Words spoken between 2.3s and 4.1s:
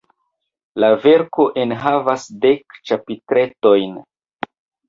dek ĉapitretojn.